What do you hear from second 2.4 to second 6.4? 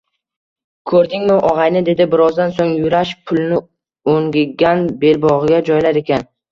soʻng Yurash pulni oʻngigan belbogʻiga joylar ekan.